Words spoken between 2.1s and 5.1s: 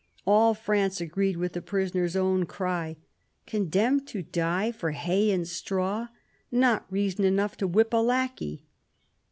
own cry:" Condemned to die for